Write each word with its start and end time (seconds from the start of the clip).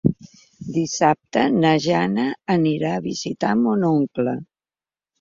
Dissabte 0.77 1.43
na 1.59 1.75
Jana 1.85 2.27
anirà 2.57 2.97
a 2.97 3.07
visitar 3.07 3.55
mon 3.63 3.89
oncle. 3.95 4.39